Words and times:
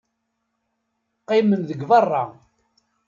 Qqimem 1.19 1.61
deg 1.69 1.81
beṛṛa. 1.89 2.23